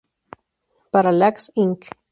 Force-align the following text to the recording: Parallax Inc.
Parallax 0.91 1.51
Inc. 1.55 1.79